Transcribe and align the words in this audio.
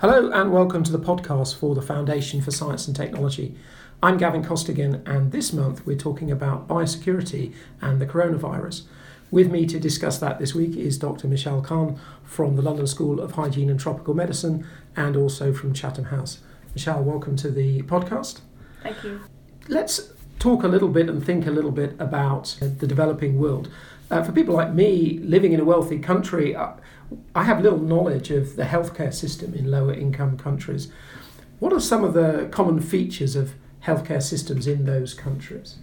Hello 0.00 0.28
and 0.32 0.52
welcome 0.52 0.82
to 0.82 0.90
the 0.90 0.98
podcast 0.98 1.56
for 1.56 1.76
the 1.76 1.80
Foundation 1.80 2.42
for 2.42 2.50
Science 2.50 2.88
and 2.88 2.96
Technology. 2.96 3.54
I'm 4.02 4.18
Gavin 4.18 4.42
Costigan, 4.42 5.02
and 5.06 5.30
this 5.30 5.52
month 5.52 5.86
we're 5.86 5.96
talking 5.96 6.32
about 6.32 6.66
biosecurity 6.66 7.54
and 7.80 8.00
the 8.00 8.06
coronavirus. 8.06 8.82
With 9.30 9.52
me 9.52 9.66
to 9.66 9.78
discuss 9.78 10.18
that 10.18 10.40
this 10.40 10.52
week 10.52 10.76
is 10.76 10.98
Dr. 10.98 11.28
Mishal 11.28 11.64
Khan 11.64 11.98
from 12.24 12.56
the 12.56 12.62
London 12.62 12.88
School 12.88 13.20
of 13.20 13.32
Hygiene 13.32 13.70
and 13.70 13.78
Tropical 13.78 14.14
Medicine 14.14 14.66
and 14.96 15.16
also 15.16 15.52
from 15.54 15.72
Chatham 15.72 16.06
House. 16.06 16.40
Mishal, 16.76 17.02
welcome 17.04 17.36
to 17.36 17.50
the 17.50 17.82
podcast. 17.82 18.40
Thank 18.82 19.02
you. 19.04 19.20
Let's 19.68 20.12
talk 20.40 20.64
a 20.64 20.68
little 20.68 20.88
bit 20.88 21.08
and 21.08 21.24
think 21.24 21.46
a 21.46 21.52
little 21.52 21.70
bit 21.70 21.94
about 22.00 22.56
the 22.60 22.86
developing 22.86 23.38
world. 23.38 23.70
Uh, 24.10 24.22
for 24.22 24.32
people 24.32 24.54
like 24.54 24.72
me 24.72 25.18
living 25.22 25.52
in 25.52 25.60
a 25.60 25.64
wealthy 25.64 25.98
country, 25.98 26.54
uh, 26.54 26.72
I 27.34 27.44
have 27.44 27.60
little 27.60 27.78
knowledge 27.78 28.30
of 28.30 28.56
the 28.56 28.64
healthcare 28.64 29.12
system 29.12 29.54
in 29.54 29.70
lower 29.70 29.94
income 29.94 30.36
countries. 30.36 30.88
What 31.58 31.72
are 31.72 31.80
some 31.80 32.04
of 32.04 32.14
the 32.14 32.48
common 32.50 32.80
features 32.80 33.36
of 33.36 33.54
healthcare 33.84 34.22
systems 34.22 34.66
in 34.66 34.84
those 34.84 35.14
countries? 35.14 35.76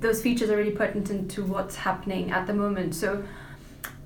Those 0.00 0.20
features 0.22 0.50
are 0.50 0.56
really 0.56 0.72
pertinent 0.72 1.30
to 1.32 1.44
what's 1.44 1.76
happening 1.76 2.30
at 2.30 2.46
the 2.46 2.54
moment. 2.54 2.94
So, 2.94 3.24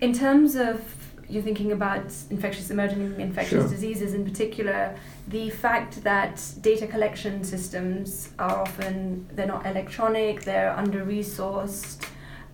in 0.01 0.13
terms 0.13 0.55
of 0.55 0.95
you're 1.29 1.43
thinking 1.43 1.73
about 1.73 2.05
infectious 2.31 2.71
emerging 2.71 3.21
infectious 3.21 3.63
sure. 3.65 3.69
diseases 3.69 4.15
in 4.15 4.25
particular, 4.25 4.97
the 5.29 5.51
fact 5.51 6.03
that 6.03 6.43
data 6.63 6.87
collection 6.87 7.45
systems 7.45 8.31
are 8.39 8.57
often 8.57 9.27
they're 9.33 9.47
not 9.47 9.67
electronic, 9.67 10.43
they're 10.43 10.73
under 10.73 11.05
resourced 11.05 12.03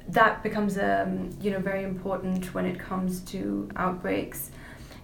that 0.08 0.42
becomes 0.42 0.78
um, 0.78 1.30
you 1.40 1.50
know 1.50 1.58
very 1.58 1.84
important 1.84 2.54
when 2.54 2.66
it 2.66 2.78
comes 2.78 3.20
to 3.20 3.68
outbreaks. 3.76 4.50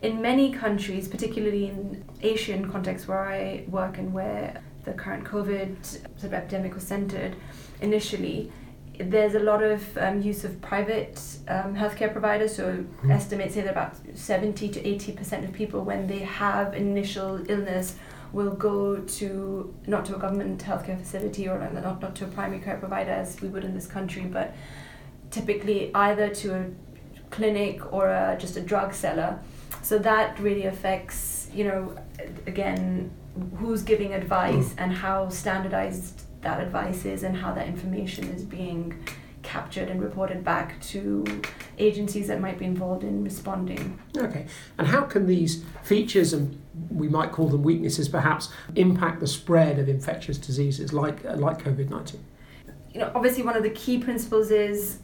In 0.03 0.23
many 0.23 0.53
countries, 0.53 1.09
particularly 1.09 1.67
in 1.67 2.05
Asian 2.23 2.71
contexts 2.71 3.07
where 3.07 3.21
I 3.21 3.65
work 3.69 3.99
and 3.99 4.13
where 4.13 4.63
the 4.85 4.93
current 4.93 5.25
COVID 5.25 5.85
sort 5.85 6.25
of 6.25 6.33
epidemic 6.33 6.75
was 6.75 6.85
centered 6.85 7.37
initially, 7.83 8.51
there's 8.99 9.35
a 9.35 9.41
lot 9.41 9.63
of 9.63 9.97
um, 9.99 10.23
use 10.23 10.45
of 10.45 10.61
private 10.63 11.21
um, 11.49 11.75
healthcare 11.75 12.11
providers. 12.13 12.57
So 12.57 12.73
mm-hmm. 12.73 13.11
estimates 13.11 13.55
say 13.55 13.63
that 13.63 13.71
about 13.71 13.97
70 14.15 14.69
to 14.71 14.87
80 14.87 15.13
percent 15.13 15.45
of 15.45 15.53
people, 15.53 15.83
when 15.83 16.07
they 16.07 16.21
have 16.21 16.75
initial 16.75 17.45
illness, 17.51 17.97
will 18.33 18.53
go 18.53 18.97
to 18.97 19.75
not 19.87 20.05
to 20.07 20.17
a 20.17 20.19
government 20.19 20.63
healthcare 20.63 20.99
facility 20.99 21.49
or 21.49 21.59
not, 21.59 22.01
not 22.01 22.15
to 22.17 22.25
a 22.25 22.29
primary 22.29 22.61
care 22.61 22.77
provider 22.77 23.11
as 23.11 23.41
we 23.41 23.49
would 23.49 23.65
in 23.65 23.75
this 23.75 23.87
country, 23.87 24.23
but 24.23 24.55
typically 25.31 25.95
either 25.95 26.29
to 26.29 26.55
a 26.55 26.67
clinic 27.31 27.93
or 27.93 28.09
a, 28.09 28.37
just 28.39 28.57
a 28.57 28.61
drug 28.61 28.93
seller. 28.95 29.39
So 29.83 29.99
that 29.99 30.39
really 30.39 30.67
affects, 30.67 31.49
you 31.55 31.65
know, 31.65 31.97
again, 32.47 33.11
who's 33.57 33.83
giving 33.83 34.13
advice 34.13 34.71
mm. 34.71 34.75
and 34.79 34.93
how 34.93 35.29
standardized 35.29 36.23
that 36.43 36.61
advice 36.61 37.05
is 37.05 37.23
and 37.23 37.37
how 37.37 37.53
that 37.55 37.67
information 37.67 38.25
is 38.29 38.43
being 38.43 38.95
captured 39.43 39.89
and 39.89 40.03
reported 40.03 40.45
back 40.45 40.81
to 40.83 41.25
agencies 41.79 42.29
that 42.29 42.41
might 42.41 42.59
be 42.59 42.67
involved 42.67 43.05
in 43.05 43.25
responding. 43.25 43.99
Okay, 44.17 44.47
and 44.77 44.87
how 44.87 45.03
can 45.03 45.27
these 45.27 45.65
features 45.83 46.33
and 46.33 46.61
we 46.91 47.09
might 47.09 47.33
call 47.33 47.49
them 47.49 47.63
weaknesses 47.63 48.09
perhaps 48.09 48.51
impact 48.77 49.21
the 49.21 49.27
spread 49.27 49.79
of 49.79 49.89
infectious 49.89 50.37
diseases 50.37 50.93
like 50.93 51.25
like 51.25 51.63
COVID 51.63 51.89
nineteen? 51.89 52.25
You 52.93 53.01
know, 53.01 53.13
obviously 53.15 53.43
one 53.43 53.57
of 53.57 53.63
the 53.63 53.71
key 53.71 53.99
principles 53.99 54.51
is 54.51 54.99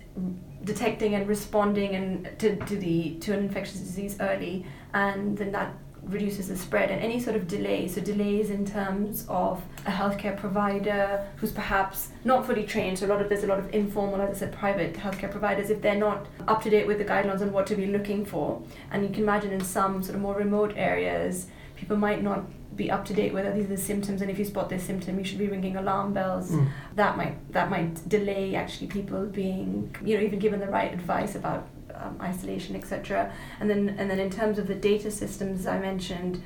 detecting 0.64 1.14
and 1.14 1.28
responding 1.28 1.94
and 1.94 2.38
to, 2.38 2.56
to 2.56 2.76
the 2.76 3.14
to 3.20 3.32
an 3.32 3.40
infectious 3.40 3.80
disease 3.80 4.16
early 4.20 4.66
and 4.94 5.36
then 5.38 5.52
that 5.52 5.72
reduces 6.02 6.48
the 6.48 6.56
spread 6.56 6.90
and 6.90 7.02
any 7.02 7.18
sort 7.18 7.34
of 7.34 7.48
delay. 7.48 7.88
So 7.88 8.00
delays 8.00 8.50
in 8.50 8.64
terms 8.64 9.26
of 9.28 9.62
a 9.86 9.90
healthcare 9.90 10.36
provider 10.36 11.26
who's 11.36 11.50
perhaps 11.50 12.10
not 12.24 12.46
fully 12.46 12.64
trained. 12.64 12.98
So 12.98 13.06
a 13.06 13.08
lot 13.08 13.20
of 13.20 13.28
there's 13.28 13.42
a 13.42 13.48
lot 13.48 13.58
of 13.58 13.74
informal 13.74 14.20
as 14.20 14.36
i 14.36 14.38
said 14.38 14.52
private 14.52 14.94
healthcare 14.94 15.30
providers. 15.30 15.70
If 15.70 15.82
they're 15.82 15.96
not 15.96 16.26
up 16.46 16.62
to 16.62 16.70
date 16.70 16.86
with 16.86 16.98
the 16.98 17.04
guidelines 17.04 17.40
on 17.40 17.52
what 17.52 17.66
to 17.68 17.74
be 17.74 17.86
looking 17.86 18.24
for 18.24 18.62
and 18.90 19.02
you 19.02 19.10
can 19.10 19.24
imagine 19.24 19.52
in 19.52 19.60
some 19.60 20.02
sort 20.02 20.14
of 20.14 20.22
more 20.22 20.36
remote 20.36 20.74
areas 20.76 21.48
people 21.76 21.96
might 21.96 22.22
not 22.22 22.44
be 22.74 22.90
up 22.90 23.04
to 23.04 23.14
date 23.14 23.32
whether 23.32 23.52
these 23.52 23.64
are 23.64 23.68
the 23.68 23.76
symptoms 23.76 24.20
and 24.20 24.30
if 24.30 24.38
you 24.38 24.44
spot 24.44 24.68
this 24.68 24.82
symptom 24.82 25.18
you 25.18 25.24
should 25.24 25.38
be 25.38 25.48
ringing 25.48 25.76
alarm 25.76 26.12
bells 26.12 26.50
mm. 26.50 26.68
that 26.94 27.16
might 27.16 27.52
that 27.52 27.70
might 27.70 28.08
delay 28.08 28.54
actually 28.54 28.86
people 28.86 29.24
being 29.26 29.94
you 30.04 30.16
know 30.16 30.22
even 30.22 30.38
given 30.38 30.60
the 30.60 30.66
right 30.66 30.92
advice 30.92 31.34
about 31.34 31.68
um, 31.94 32.18
isolation 32.20 32.76
etc 32.76 33.32
and 33.60 33.70
then 33.70 33.94
and 33.98 34.10
then 34.10 34.18
in 34.18 34.30
terms 34.30 34.58
of 34.58 34.66
the 34.66 34.74
data 34.74 35.10
systems 35.10 35.66
I 35.66 35.78
mentioned 35.78 36.42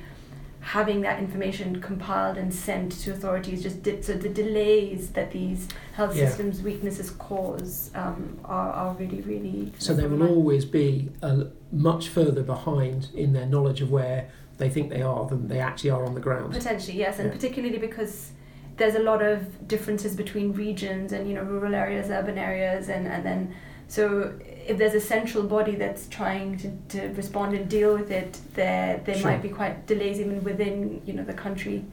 having 0.61 1.01
that 1.01 1.17
information 1.19 1.81
compiled 1.81 2.37
and 2.37 2.53
sent 2.53 2.91
to 2.91 3.11
authorities 3.11 3.63
just 3.63 3.81
did, 3.81 4.05
so 4.05 4.13
the 4.13 4.29
delays 4.29 5.09
that 5.09 5.31
these 5.31 5.67
health 5.93 6.15
yeah. 6.15 6.27
systems 6.27 6.61
weaknesses 6.61 7.09
cause 7.11 7.89
um, 7.95 8.39
are, 8.45 8.71
are 8.71 8.93
really 8.93 9.21
really 9.21 9.73
so 9.79 9.93
they 9.93 10.05
will 10.05 10.25
always 10.27 10.63
be 10.63 11.09
uh, 11.23 11.45
much 11.71 12.09
further 12.09 12.43
behind 12.43 13.09
in 13.15 13.33
their 13.33 13.47
knowledge 13.47 13.81
of 13.81 13.91
where 13.91 14.29
they 14.61 14.69
think 14.69 14.89
they 14.91 15.01
are 15.01 15.25
than 15.25 15.47
they 15.47 15.59
actually 15.59 15.89
are 15.89 16.05
on 16.05 16.13
the 16.13 16.21
ground. 16.21 16.53
Potentially, 16.53 16.97
yes, 16.97 17.17
and 17.19 17.27
yeah. 17.27 17.33
particularly 17.33 17.79
because 17.79 18.31
there's 18.77 18.95
a 18.95 18.99
lot 19.11 19.21
of 19.21 19.67
differences 19.67 20.15
between 20.15 20.53
regions 20.53 21.11
and 21.11 21.27
you 21.27 21.33
know 21.33 21.43
rural 21.43 21.73
areas, 21.73 22.09
urban 22.09 22.37
areas, 22.37 22.87
and 22.87 23.07
and 23.07 23.25
then 23.25 23.55
so 23.87 24.33
if 24.67 24.77
there's 24.77 24.93
a 24.93 25.01
central 25.01 25.43
body 25.43 25.75
that's 25.75 26.07
trying 26.07 26.57
to, 26.59 26.69
to 26.95 27.13
respond 27.15 27.55
and 27.55 27.67
deal 27.67 27.97
with 27.97 28.11
it, 28.11 28.39
there 28.53 29.01
there 29.03 29.15
sure. 29.15 29.31
might 29.31 29.41
be 29.41 29.49
quite 29.49 29.87
delays 29.87 30.19
even 30.19 30.43
within 30.43 31.01
you 31.05 31.13
know 31.13 31.23
the 31.23 31.33
country. 31.33 31.83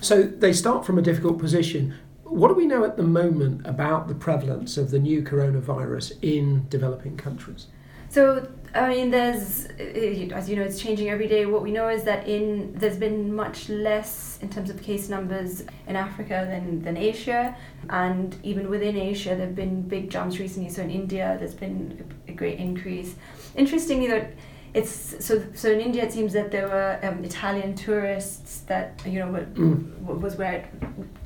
So 0.00 0.22
they 0.22 0.52
start 0.52 0.86
from 0.86 0.96
a 0.98 1.02
difficult 1.02 1.38
position. 1.38 1.94
What 2.24 2.48
do 2.48 2.54
we 2.54 2.66
know 2.66 2.84
at 2.84 2.96
the 2.96 3.08
moment 3.20 3.66
about 3.66 4.08
the 4.08 4.14
prevalence 4.14 4.76
of 4.76 4.90
the 4.90 4.98
new 4.98 5.22
coronavirus 5.22 6.12
in 6.22 6.66
developing 6.68 7.16
countries? 7.16 7.66
So 8.10 8.48
I 8.74 8.88
mean, 8.90 9.10
there's 9.10 9.66
as 9.66 10.48
you 10.48 10.56
know, 10.56 10.62
it's 10.62 10.80
changing 10.80 11.08
every 11.08 11.26
day. 11.26 11.46
What 11.46 11.62
we 11.62 11.72
know 11.72 11.88
is 11.88 12.04
that 12.04 12.28
in 12.28 12.74
there's 12.74 12.96
been 12.96 13.34
much 13.34 13.68
less 13.68 14.38
in 14.42 14.50
terms 14.50 14.70
of 14.70 14.82
case 14.82 15.08
numbers 15.08 15.62
in 15.86 15.96
Africa 15.96 16.46
than 16.48 16.82
than 16.82 16.96
Asia, 16.96 17.56
and 17.88 18.36
even 18.42 18.68
within 18.68 18.96
Asia, 18.96 19.34
there've 19.34 19.54
been 19.54 19.82
big 19.82 20.10
jumps 20.10 20.38
recently. 20.38 20.70
So 20.70 20.82
in 20.82 20.90
India, 20.90 21.36
there's 21.38 21.54
been 21.54 22.04
a 22.28 22.32
great 22.32 22.58
increase. 22.58 23.14
Interestingly, 23.56 24.08
that 24.08 24.32
it's 24.78 25.26
so 25.26 25.42
so 25.54 25.70
in 25.72 25.80
India, 25.80 26.04
it 26.04 26.12
seems 26.12 26.32
that 26.34 26.50
there 26.52 26.68
were 26.68 26.98
um, 27.02 27.24
Italian 27.24 27.74
tourists 27.74 28.60
that 28.70 29.02
you 29.04 29.18
know 29.18 29.26
mm. 29.26 30.20
was 30.24 30.36
where 30.36 30.52
it 30.58 30.64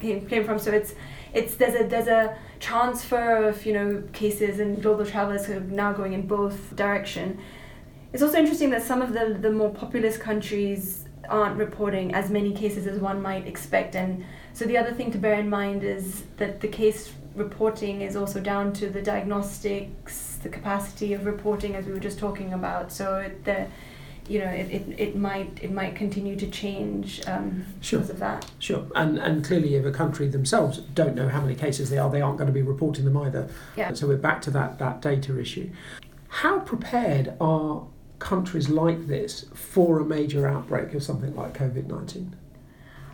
came, 0.01 0.27
came 0.27 0.45
from. 0.45 0.59
So 0.59 0.71
it's 0.73 0.95
it's 1.35 1.57
there's 1.57 1.79
a 1.81 1.85
there's 1.87 2.09
a 2.09 2.37
transfer 2.61 3.45
of 3.49 3.67
you 3.67 3.75
know 3.75 4.03
cases 4.13 4.59
and 4.59 4.83
global 4.83 5.05
travelers 5.05 5.45
who 5.47 5.59
are 5.59 5.61
now 5.83 5.93
going 5.93 6.15
in 6.15 6.27
both 6.27 6.75
direction. 6.77 7.39
It's 8.13 8.23
also 8.23 8.39
interesting 8.39 8.71
that 8.71 8.83
some 8.83 9.03
of 9.03 9.13
the 9.13 9.37
the 9.39 9.51
more 9.51 9.71
populous 9.71 10.17
countries 10.17 11.05
aren't 11.29 11.57
reporting 11.57 12.15
as 12.15 12.31
many 12.31 12.53
cases 12.53 12.87
as 12.87 12.99
one 13.01 13.21
might 13.21 13.47
expect, 13.47 13.95
and 13.95 14.25
so 14.55 14.65
the 14.65 14.79
other 14.79 14.93
thing 14.93 15.13
to 15.13 15.19
bear 15.19 15.39
in 15.39 15.49
mind 15.51 15.85
is 15.85 16.25
that 16.39 16.61
the 16.61 16.69
case 16.69 17.13
reporting 17.35 18.03
is 18.03 18.17
also 18.17 18.41
down 18.41 18.73
to 18.75 18.91
the 18.91 19.03
diagnostics, 19.03 20.32
the 20.43 20.49
capacity 20.49 21.13
of 21.13 21.27
reporting, 21.27 21.75
as 21.75 21.87
we 21.87 21.93
were 21.93 22.01
just 22.01 22.19
talking 22.19 22.53
about. 22.53 22.93
So 22.93 23.31
the 23.45 23.67
you 24.29 24.39
know 24.39 24.47
it, 24.47 24.71
it, 24.71 25.01
it 25.01 25.17
might 25.17 25.59
it 25.63 25.73
might 25.73 25.97
continue 25.97 26.37
to 26.37 26.49
change 26.51 27.21
um, 27.27 27.65
sure. 27.81 28.01
because 28.01 28.11
of 28.11 28.19
that. 28.21 28.51
Sure, 28.59 28.87
and 28.95 29.19
and 29.19 29.45
clearly, 29.45 29.75
if 29.75 29.85
a 29.85 29.93
country 29.93 30.29
themselves 30.29 30.79
don't 30.79 31.15
know 31.15 31.29
how 31.29 31.41
many 31.41 31.55
cases 31.55 31.91
they 31.91 31.99
are, 31.99 32.11
they 32.11 32.21
aren't 32.21 32.39
going 32.39 32.47
to 32.47 32.53
be 32.53 32.63
reporting 32.63 33.05
them 33.05 33.17
either. 33.17 33.49
Yeah. 33.77 33.93
So 33.95 34.07
we're 34.07 34.17
back 34.17 34.43
to 34.43 34.51
that 34.53 34.79
that 34.79 35.01
data 35.01 35.39
issue. 35.39 35.71
How 36.29 36.61
prepared 36.61 37.35
are 37.41 37.87
countries 38.19 38.69
like 38.69 39.09
this 39.09 39.47
for 39.53 39.99
a 39.99 40.05
major 40.05 40.47
outbreak 40.47 40.95
of 40.95 41.03
something 41.03 41.35
like 41.35 41.55
COVID 41.55 41.87
nineteen? 41.89 42.37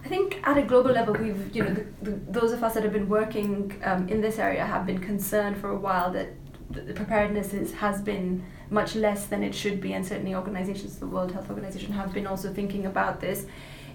I 0.04 0.08
think 0.08 0.40
at 0.44 0.56
a 0.56 0.62
global 0.62 0.92
level, 0.92 1.14
we've 1.14 1.54
you 1.54 1.64
know 1.64 1.74
the, 1.74 1.86
the, 2.02 2.10
those 2.30 2.52
of 2.52 2.62
us 2.62 2.74
that 2.74 2.82
have 2.82 2.92
been 2.92 3.08
working 3.08 3.80
um, 3.84 4.08
in 4.08 4.20
this 4.20 4.38
area 4.38 4.64
have 4.64 4.86
been 4.86 5.00
concerned 5.00 5.56
for 5.56 5.70
a 5.70 5.76
while 5.76 6.12
that 6.12 6.28
the 6.70 6.92
preparedness 6.92 7.54
is, 7.54 7.72
has 7.74 8.02
been 8.02 8.44
much 8.70 8.94
less 8.94 9.26
than 9.26 9.42
it 9.42 9.54
should 9.54 9.80
be, 9.80 9.94
and 9.94 10.06
certainly 10.06 10.34
organizations, 10.34 10.98
the 10.98 11.06
World 11.06 11.32
Health 11.32 11.48
Organization, 11.48 11.92
have 11.92 12.12
been 12.12 12.26
also 12.26 12.52
thinking 12.52 12.86
about 12.86 13.20
this. 13.20 13.46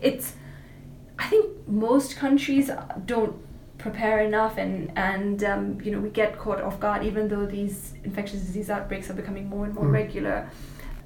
It's, 0.01 0.33
I 1.19 1.27
think 1.27 1.67
most 1.67 2.15
countries 2.17 2.71
don't 3.05 3.35
prepare 3.77 4.21
enough, 4.21 4.57
and 4.57 4.91
and 4.97 5.43
um, 5.43 5.81
you 5.83 5.91
know 5.91 5.99
we 5.99 6.09
get 6.09 6.37
caught 6.39 6.61
off 6.61 6.79
guard, 6.79 7.03
even 7.03 7.27
though 7.27 7.45
these 7.45 7.93
infectious 8.03 8.41
disease 8.41 8.69
outbreaks 8.69 9.09
are 9.09 9.13
becoming 9.13 9.47
more 9.47 9.65
and 9.65 9.75
more 9.75 9.85
mm. 9.85 9.93
regular. 9.93 10.49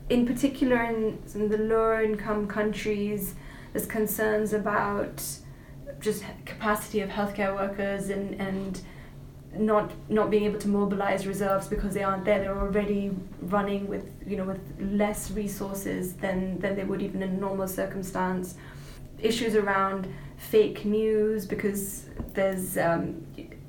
In 0.09 0.25
particular, 0.25 0.81
in, 0.83 1.19
in 1.35 1.49
the 1.49 1.57
lower 1.57 2.01
income 2.01 2.47
countries, 2.47 3.35
there's 3.73 3.85
concerns 3.85 4.53
about 4.53 5.21
just 5.99 6.23
capacity 6.45 7.01
of 7.01 7.09
healthcare 7.09 7.53
workers 7.53 8.09
and 8.09 8.39
and 8.39 8.81
not 9.55 9.91
not 10.09 10.29
being 10.29 10.43
able 10.43 10.59
to 10.59 10.67
mobilize 10.67 11.25
reserves 11.25 11.67
because 11.67 11.93
they 11.93 12.03
aren't 12.03 12.25
there. 12.25 12.39
They're 12.39 12.57
already 12.57 13.11
running 13.41 13.87
with 13.87 14.05
you 14.25 14.37
know 14.37 14.45
with 14.45 14.59
less 14.79 15.31
resources 15.31 16.13
than 16.13 16.59
than 16.59 16.75
they 16.75 16.83
would 16.83 17.01
even 17.01 17.21
in 17.23 17.29
a 17.29 17.33
normal 17.33 17.67
circumstance. 17.67 18.55
Issues 19.19 19.55
around 19.55 20.07
fake 20.37 20.85
news 20.85 21.45
because 21.45 22.05
there's 22.33 22.77
um, 22.77 23.25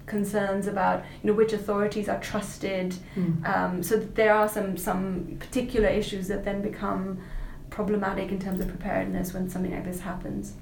concerns 0.07 0.67
about 0.67 1.05
you 1.23 1.31
know 1.31 1.37
which 1.37 1.53
authorities 1.53 2.09
are 2.09 2.21
trusted. 2.21 2.95
Mm. 3.17 3.49
Um, 3.49 3.83
so 3.83 3.97
there 3.97 4.35
are 4.35 4.49
some 4.49 4.77
some 4.77 5.37
particular 5.39 5.89
issues 5.89 6.29
that 6.29 6.45
then 6.45 6.63
become 6.63 7.19
problematic 7.71 8.31
in 8.31 8.41
terms 8.41 8.61
of 8.61 8.69
preparedness 8.69 9.33
when 9.33 9.49
something 9.49 9.73
like 9.73 9.85
this 9.85 10.01
happens. 10.01 10.55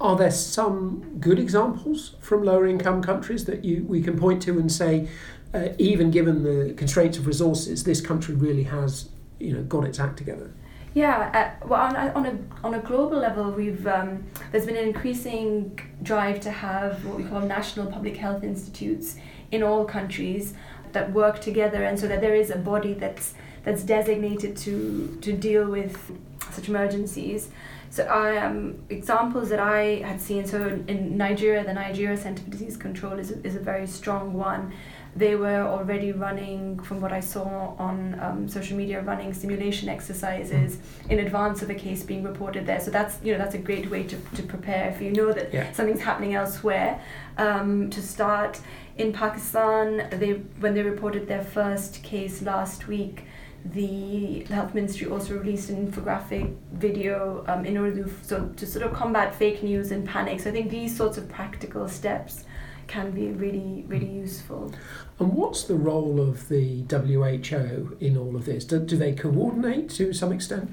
Are 0.00 0.16
there 0.16 0.30
some 0.30 1.16
good 1.20 1.38
examples 1.38 2.16
from 2.20 2.44
lower 2.44 2.66
income 2.66 3.02
countries 3.02 3.46
that 3.46 3.64
you 3.64 3.84
we 3.88 4.02
can 4.02 4.18
point 4.18 4.42
to 4.42 4.58
and 4.58 4.70
say, 4.70 5.08
uh, 5.54 5.68
even 5.78 6.10
given 6.10 6.42
the 6.42 6.74
constraints 6.74 7.16
of 7.16 7.26
resources, 7.26 7.84
this 7.84 8.00
country 8.00 8.34
really 8.34 8.64
has 8.64 9.08
you 9.38 9.52
know 9.54 9.62
got 9.62 9.84
its 9.84 9.98
act 9.98 10.18
together? 10.18 10.52
Yeah, 10.96 11.56
uh, 11.62 11.66
well, 11.66 11.80
on, 11.80 11.96
on 11.96 12.26
a 12.26 12.38
on 12.66 12.74
a 12.74 12.78
global 12.78 13.18
level, 13.18 13.50
we've 13.50 13.86
um, 13.86 14.24
there's 14.50 14.66
been 14.66 14.76
an 14.76 14.88
increasing 14.88 15.78
drive 16.02 16.40
to 16.40 16.50
have 16.50 17.04
what 17.04 17.18
we 17.18 17.24
call 17.24 17.40
national 17.40 17.86
public 17.86 18.16
health 18.16 18.42
institutes 18.42 19.16
in 19.50 19.62
all 19.62 19.84
countries 19.84 20.54
that 20.92 21.12
work 21.12 21.40
together, 21.40 21.84
and 21.84 21.98
so 21.98 22.08
that 22.08 22.20
there 22.20 22.34
is 22.34 22.50
a 22.50 22.56
body 22.56 22.94
that's 22.94 23.34
that's 23.62 23.82
designated 23.82 24.56
to 24.58 25.18
to 25.20 25.32
deal 25.32 25.66
with 25.70 25.98
such 26.50 26.68
emergencies. 26.68 27.50
So 27.90 28.04
I 28.04 28.36
um, 28.38 28.78
examples 28.90 29.48
that 29.50 29.60
I 29.60 30.02
had 30.04 30.20
seen. 30.20 30.46
So 30.46 30.66
in, 30.66 30.88
in 30.88 31.16
Nigeria, 31.16 31.64
the 31.64 31.74
Nigeria 31.74 32.16
Center 32.16 32.42
for 32.42 32.50
Disease 32.50 32.76
Control 32.76 33.18
is 33.18 33.30
a, 33.30 33.46
is 33.46 33.56
a 33.56 33.60
very 33.60 33.86
strong 33.86 34.32
one. 34.32 34.72
They 35.14 35.34
were 35.34 35.62
already 35.62 36.12
running, 36.12 36.78
from 36.80 37.00
what 37.00 37.10
I 37.10 37.20
saw 37.20 37.74
on 37.78 38.20
um, 38.20 38.48
social 38.48 38.76
media, 38.76 39.00
running 39.00 39.32
simulation 39.32 39.88
exercises 39.88 40.78
in 41.08 41.20
advance 41.20 41.62
of 41.62 41.70
a 41.70 41.74
case 41.74 42.02
being 42.02 42.22
reported 42.22 42.66
there. 42.66 42.80
So 42.80 42.90
that's 42.90 43.18
you 43.24 43.32
know 43.32 43.38
that's 43.38 43.54
a 43.54 43.58
great 43.58 43.90
way 43.90 44.02
to, 44.02 44.16
to 44.34 44.42
prepare 44.42 44.90
if 44.90 45.00
you 45.00 45.12
know 45.12 45.32
that 45.32 45.54
yeah. 45.54 45.72
something's 45.72 46.02
happening 46.02 46.34
elsewhere. 46.34 47.00
Um, 47.38 47.88
to 47.90 48.02
start 48.02 48.60
in 48.98 49.12
Pakistan, 49.12 50.08
they 50.10 50.32
when 50.60 50.74
they 50.74 50.82
reported 50.82 51.28
their 51.28 51.44
first 51.44 52.02
case 52.02 52.42
last 52.42 52.86
week 52.86 53.24
the 53.64 54.44
health 54.44 54.74
ministry 54.74 55.08
also 55.08 55.36
released 55.38 55.70
an 55.70 55.90
infographic 55.90 56.54
video 56.72 57.44
um, 57.48 57.64
in 57.64 57.76
Urdu 57.76 58.12
so 58.22 58.48
to 58.56 58.66
sort 58.66 58.84
of 58.84 58.92
combat 58.92 59.34
fake 59.34 59.62
news 59.62 59.90
and 59.90 60.06
panic. 60.06 60.40
So 60.40 60.50
I 60.50 60.52
think 60.52 60.70
these 60.70 60.96
sorts 60.96 61.18
of 61.18 61.28
practical 61.28 61.88
steps 61.88 62.44
can 62.86 63.10
be 63.10 63.28
really 63.28 63.84
really 63.88 64.08
useful. 64.08 64.72
And 65.18 65.32
what's 65.32 65.64
the 65.64 65.74
role 65.74 66.20
of 66.20 66.48
the 66.48 66.84
WHO 66.88 67.96
in 68.00 68.16
all 68.16 68.36
of 68.36 68.44
this? 68.44 68.64
Do, 68.64 68.78
do 68.78 68.96
they 68.96 69.12
coordinate 69.12 69.90
to 69.90 70.12
some 70.12 70.32
extent? 70.32 70.70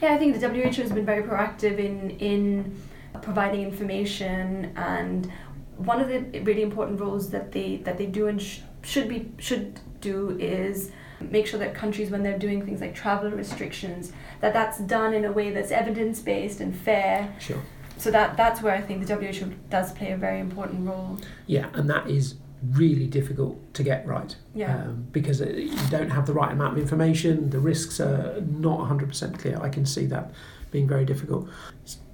Yeah, 0.00 0.14
I 0.14 0.18
think 0.18 0.40
the 0.40 0.48
WHO 0.48 0.82
has 0.82 0.92
been 0.92 1.06
very 1.06 1.22
proactive 1.22 1.78
in 1.78 2.10
in 2.18 2.80
providing 3.20 3.62
information 3.62 4.72
and 4.76 5.30
one 5.76 6.00
of 6.00 6.08
the 6.08 6.40
really 6.40 6.62
important 6.62 7.00
roles 7.00 7.30
that 7.30 7.52
they 7.52 7.76
that 7.78 7.98
they 7.98 8.06
do 8.06 8.26
and 8.28 8.40
sh- 8.40 8.60
should 8.82 9.08
be 9.08 9.30
should 9.38 9.80
do 10.00 10.36
is 10.38 10.90
make 11.30 11.46
sure 11.46 11.58
that 11.60 11.74
countries 11.74 12.10
when 12.10 12.22
they're 12.22 12.38
doing 12.38 12.64
things 12.64 12.80
like 12.80 12.94
travel 12.94 13.30
restrictions 13.30 14.12
that 14.40 14.52
that's 14.52 14.78
done 14.80 15.14
in 15.14 15.24
a 15.24 15.32
way 15.32 15.50
that's 15.50 15.70
evidence 15.70 16.20
based 16.20 16.60
and 16.60 16.74
fair. 16.74 17.34
Sure. 17.38 17.62
So 17.98 18.10
that 18.10 18.36
that's 18.36 18.62
where 18.62 18.74
I 18.74 18.80
think 18.80 19.06
the 19.06 19.14
WHO 19.14 19.52
does 19.70 19.92
play 19.92 20.12
a 20.12 20.16
very 20.16 20.40
important 20.40 20.86
role. 20.86 21.18
Yeah 21.46 21.68
and 21.74 21.88
that 21.90 22.08
is 22.10 22.36
really 22.70 23.06
difficult 23.06 23.74
to 23.74 23.82
get 23.82 24.06
right. 24.06 24.36
Yeah. 24.54 24.76
Um, 24.76 25.08
because 25.10 25.40
you 25.40 25.76
don't 25.90 26.10
have 26.10 26.26
the 26.26 26.32
right 26.32 26.52
amount 26.52 26.74
of 26.74 26.78
information 26.78 27.50
the 27.50 27.58
risks 27.58 28.00
are 28.00 28.40
not 28.40 28.78
100% 28.80 29.38
clear. 29.38 29.58
I 29.60 29.68
can 29.68 29.84
see 29.84 30.06
that 30.06 30.32
being 30.70 30.88
very 30.88 31.04
difficult. 31.04 31.48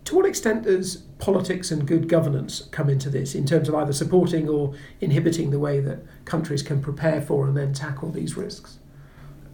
To 0.08 0.16
what 0.16 0.24
extent 0.24 0.64
does 0.64 0.96
politics 1.18 1.70
and 1.70 1.86
good 1.86 2.08
governance 2.08 2.62
come 2.70 2.88
into 2.88 3.10
this 3.10 3.34
in 3.34 3.44
terms 3.44 3.68
of 3.68 3.74
either 3.74 3.92
supporting 3.92 4.48
or 4.48 4.74
inhibiting 5.02 5.50
the 5.50 5.58
way 5.58 5.80
that 5.80 5.98
countries 6.24 6.62
can 6.62 6.80
prepare 6.80 7.20
for 7.20 7.46
and 7.46 7.54
then 7.54 7.74
tackle 7.74 8.10
these 8.10 8.34
risks 8.34 8.78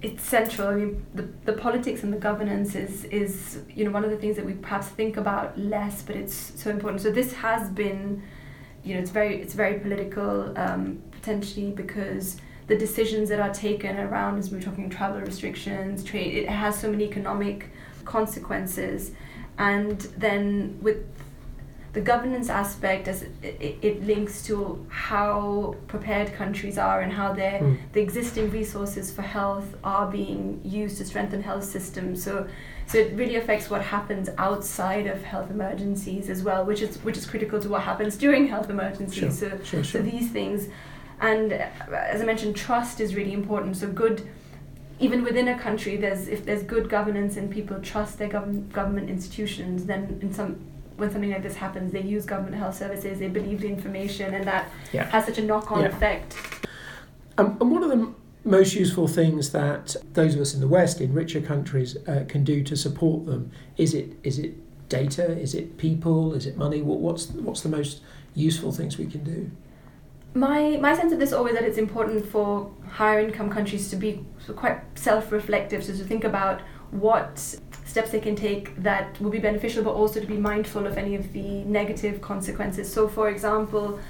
it's 0.05 0.23
central. 0.23 0.69
I 0.69 0.75
mean, 0.75 1.07
the, 1.15 1.27
the 1.47 1.55
politics 1.55 2.03
and 2.03 2.13
the 2.13 2.19
governance 2.19 2.75
is 2.75 3.05
is 3.07 3.61
you 3.75 3.85
know 3.85 3.91
one 3.91 4.05
of 4.05 4.11
the 4.11 4.19
things 4.19 4.37
that 4.37 4.45
we 4.45 4.53
perhaps 4.53 4.89
think 4.89 5.17
about 5.17 5.59
less, 5.59 6.03
but 6.03 6.15
it's 6.15 6.53
so 6.63 6.71
important. 6.71 7.01
So 7.01 7.11
this 7.11 7.33
has 7.33 7.71
been, 7.71 8.23
you 8.85 8.95
know, 8.95 9.01
it's 9.01 9.11
very 9.11 9.41
it's 9.41 9.55
very 9.55 9.81
political 9.81 10.57
um, 10.59 11.03
potentially 11.11 11.71
because 11.71 12.37
the 12.67 12.77
decisions 12.77 13.31
that 13.31 13.41
are 13.41 13.53
taken 13.53 13.97
around 13.99 14.39
as 14.39 14.51
we 14.51 14.59
are 14.59 14.63
talking 14.63 14.91
travel 14.91 15.21
restrictions, 15.21 16.05
trade, 16.05 16.35
it 16.35 16.49
has 16.49 16.79
so 16.79 16.91
many 16.91 17.05
economic 17.05 17.71
consequences, 18.05 19.13
and 19.57 20.01
then 20.19 20.79
with 20.83 20.99
the 21.95 22.01
governance 22.01 22.51
aspect 22.51 23.07
as 23.07 23.23
it, 23.43 23.79
it, 23.81 24.05
links 24.05 24.43
to 24.43 24.85
how 24.89 25.77
prepared 25.87 26.35
countries 26.35 26.77
are 26.77 27.01
and 27.01 27.13
how 27.13 27.33
their 27.33 27.61
mm. 27.61 27.79
the 27.93 28.01
existing 28.01 28.51
resources 28.51 29.13
for 29.13 29.23
health 29.23 29.77
are 29.85 30.11
being 30.11 30.61
used 30.65 30.99
to 30.99 31.05
strengthen 31.05 31.41
health 31.41 31.65
systems 31.65 32.23
so 32.23 32.47
so 32.87 32.99
it 32.99 33.15
really 33.15 33.37
affects 33.37 33.71
what 33.71 33.81
happens 33.81 34.29
outside 34.39 35.07
of 35.07 35.23
health 35.23 35.51
emergencies 35.51 36.29
as 36.29 36.43
well 36.43 36.65
which 36.65 36.83
is 36.83 36.97
which 37.05 37.17
is 37.17 37.27
critical 37.27 37.61
to 37.61 37.69
what 37.69 37.83
happens 37.83 38.17
during 38.17 38.49
health 38.49 38.69
emergencies 38.69 39.19
sure. 39.19 39.31
so 39.31 39.49
sure, 39.63 39.85
sure. 39.85 39.85
so 39.85 39.99
these 40.03 40.31
things 40.33 40.69
and 41.21 41.53
as 41.53 42.21
i 42.21 42.25
mentioned 42.25 42.57
trust 42.57 43.01
is 43.01 43.15
really 43.15 43.33
important 43.33 43.77
so 43.77 43.89
good 43.89 44.29
even 44.99 45.23
within 45.23 45.47
a 45.49 45.59
country 45.59 45.97
there's 45.97 46.27
if 46.27 46.45
there's 46.45 46.65
good 46.65 46.89
governance 46.89 47.37
and 47.37 47.53
people 47.53 47.81
trust 47.81 48.19
their 48.19 48.29
gov- 48.29 48.69
government 48.73 49.09
institutions 49.09 49.87
then 49.87 50.19
in 50.21 50.33
some 50.35 50.59
when 50.97 51.11
something 51.11 51.31
like 51.31 51.43
this 51.43 51.57
happens, 51.57 51.93
they 51.93 52.03
use 52.03 52.25
government 52.25 52.57
health 52.57 52.77
services, 52.77 53.19
they 53.19 53.29
believe 53.29 53.61
the 53.61 53.69
information, 53.69 54.35
and 54.35 54.45
that 54.45 54.71
yeah. 54.93 55.05
has 55.11 55.25
such 55.25 55.39
a 55.39 55.43
knock 55.43 55.73
on 55.73 55.83
yeah. 55.83 55.89
effect. 55.89 56.37
Um, 57.37 57.57
and 57.61 57.71
one 57.71 57.83
of 57.83 57.91
the 57.91 58.15
most 58.45 58.75
useful 58.75 59.09
things 59.09 59.51
that 59.51 59.97
those 60.13 60.35
of 60.35 60.41
us 60.41 60.55
in 60.55 60.61
the 60.61 60.69
West, 60.69 61.01
in 61.01 61.13
richer 61.13 61.41
countries, 61.41 61.97
uh, 62.07 62.25
can 62.29 62.45
do 62.45 62.63
to 62.63 62.77
support 62.77 63.27
them 63.27 63.51
is 63.77 63.95
it 63.95 64.13
is 64.23 64.39
it 64.39 64.55
data, 64.89 65.37
is 65.39 65.55
it 65.55 65.79
people, 65.79 66.35
is 66.35 66.47
it 66.47 66.57
money? 66.57 66.83
What, 66.83 67.01
what's 67.01 67.31
what's 67.31 67.63
the 67.63 67.69
most 67.69 68.03
useful 68.35 68.73
things 68.73 68.99
we 68.99 69.07
can 69.07 69.25
do? 69.25 69.51
My 70.35 70.77
my 70.81 70.95
sense 70.97 71.13
of 71.13 71.19
this 71.19 71.33
always 71.33 71.55
that 71.55 71.65
it's 71.65 71.79
important 71.79 72.27
for 72.27 72.71
higher 72.89 73.21
income 73.21 73.51
countries 73.51 73.89
to 73.91 73.97
be 73.97 74.25
quite 74.55 74.81
self 74.95 75.33
reflective, 75.33 75.83
so 75.83 75.93
to 75.93 76.05
think 76.05 76.25
about 76.25 76.61
what 76.91 77.57
steps 77.85 78.11
they 78.11 78.21
can 78.21 78.35
take 78.35 78.75
that 78.83 79.21
will 79.21 79.31
be 79.31 79.39
beneficial, 79.39 79.85
but 79.85 79.93
also 79.93 80.21
to 80.21 80.27
be 80.27 80.37
mindful 80.37 80.87
of 80.87 80.97
any 80.97 81.15
of 81.15 81.33
the 81.33 81.65
negative 81.65 82.21
consequences. 82.21 82.93
So, 82.93 83.09
for 83.09 83.29
example, 83.29 84.01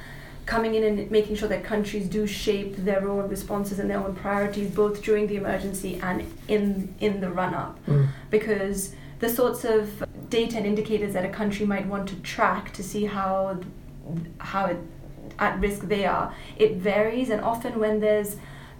coming 0.46 0.74
in 0.74 0.84
and 0.84 1.10
making 1.10 1.36
sure 1.36 1.48
that 1.48 1.64
countries 1.64 2.06
do 2.06 2.26
shape 2.26 2.76
their 2.76 3.08
own 3.08 3.28
responses 3.28 3.78
and 3.78 3.88
their 3.88 3.98
own 3.98 4.14
priorities 4.14 4.70
both 4.70 5.02
during 5.02 5.26
the 5.26 5.36
emergency 5.36 5.98
and 6.02 6.30
in 6.48 6.94
in 7.00 7.20
the 7.20 7.30
run 7.30 7.54
up 7.54 7.78
mm. 7.86 8.06
because 8.30 8.94
the 9.20 9.28
sorts 9.28 9.64
of 9.64 10.04
data 10.28 10.56
and 10.56 10.66
indicators 10.66 11.14
that 11.14 11.24
a 11.24 11.28
country 11.30 11.64
might 11.64 11.86
want 11.86 12.08
to 12.08 12.16
track 12.16 12.72
to 12.72 12.82
see 12.82 13.06
how 13.06 13.58
how 14.38 14.66
it, 14.66 14.76
at 15.38 15.58
risk 15.60 15.88
they 15.88 16.04
are 16.04 16.34
it 16.56 16.76
varies 16.76 17.30
and 17.30 17.40
often 17.40 17.78
when 17.78 18.00
there's 18.00 18.36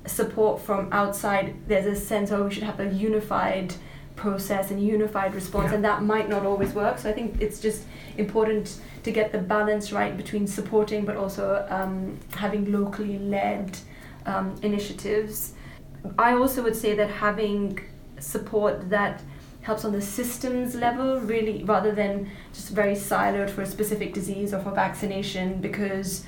support 0.06 0.60
from 0.60 0.92
outside 0.92 1.54
there's 1.66 1.86
a 1.86 1.96
sense 1.98 2.30
oh 2.30 2.44
we 2.44 2.52
should 2.52 2.62
have 2.62 2.78
a 2.78 2.92
unified 2.92 3.74
process 4.16 4.70
and 4.70 4.84
unified 4.84 5.34
response 5.34 5.70
yeah. 5.70 5.74
and 5.74 5.84
that 5.84 6.02
might 6.02 6.28
not 6.28 6.46
always 6.46 6.72
work 6.72 6.98
so 6.98 7.10
i 7.10 7.12
think 7.12 7.40
it's 7.40 7.60
just 7.60 7.82
important 8.16 8.80
to 9.02 9.10
get 9.10 9.32
the 9.32 9.38
balance 9.38 9.92
right 9.92 10.16
between 10.16 10.46
supporting 10.46 11.04
but 11.04 11.16
also 11.16 11.66
um, 11.68 12.18
having 12.36 12.70
locally 12.70 13.18
led 13.18 13.76
um, 14.26 14.54
initiatives 14.62 15.54
i 16.18 16.32
also 16.32 16.62
would 16.62 16.76
say 16.76 16.94
that 16.94 17.10
having 17.10 17.80
support 18.18 18.88
that 18.88 19.22
helps 19.62 19.84
on 19.84 19.92
the 19.92 20.00
systems 20.00 20.74
level 20.74 21.18
really 21.20 21.64
rather 21.64 21.92
than 21.92 22.30
just 22.52 22.68
very 22.68 22.94
siloed 22.94 23.50
for 23.50 23.62
a 23.62 23.66
specific 23.66 24.12
disease 24.12 24.52
or 24.52 24.60
for 24.60 24.70
vaccination 24.70 25.60
because 25.60 26.24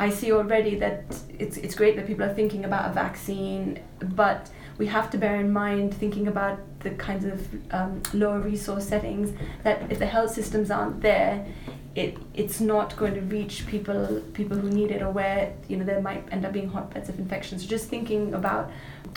I 0.00 0.08
see 0.08 0.32
already 0.32 0.76
that 0.76 1.04
it's, 1.38 1.58
it's 1.58 1.74
great 1.74 1.94
that 1.96 2.06
people 2.06 2.24
are 2.24 2.32
thinking 2.32 2.64
about 2.64 2.90
a 2.90 2.94
vaccine, 2.94 3.80
but 4.00 4.48
we 4.80 4.86
have 4.86 5.10
to 5.10 5.18
bear 5.18 5.36
in 5.36 5.52
mind 5.52 5.92
thinking 5.92 6.26
about 6.26 6.58
the 6.80 6.90
kinds 6.92 7.26
of 7.26 7.38
um, 7.70 8.02
lower 8.14 8.40
resource 8.40 8.88
settings 8.88 9.30
that 9.62 9.92
if 9.92 9.98
the 9.98 10.06
health 10.06 10.32
systems 10.32 10.70
aren't 10.70 11.02
there 11.02 11.46
it 11.94 12.16
it's 12.32 12.60
not 12.60 12.96
going 12.96 13.12
to 13.12 13.20
reach 13.20 13.66
people 13.66 14.22
people 14.32 14.56
who 14.56 14.70
need 14.70 14.90
it 14.90 15.02
or 15.02 15.10
where 15.10 15.52
you 15.68 15.76
know 15.76 15.84
there 15.84 16.00
might 16.00 16.24
end 16.32 16.46
up 16.46 16.52
being 16.52 16.70
hotbeds 16.70 17.10
of 17.10 17.18
infection 17.18 17.58
so 17.58 17.66
just 17.66 17.88
thinking 17.88 18.32
about 18.32 18.70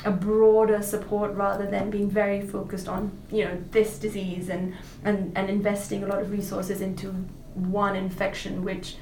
a 0.03 0.11
broader 0.11 0.81
support 0.81 1.33
rather 1.33 1.65
than 1.65 1.89
being 1.89 2.09
very 2.09 2.41
focused 2.41 2.89
on 2.89 3.09
you 3.31 3.45
know 3.45 3.57
this 3.71 3.97
disease 3.97 4.49
and 4.49 4.75
and, 5.05 5.31
and 5.37 5.49
investing 5.49 6.03
a 6.03 6.07
lot 6.07 6.19
of 6.19 6.29
resources 6.29 6.81
into 6.81 7.07
one 7.53 7.95
infection 7.95 8.65
which 8.65 8.97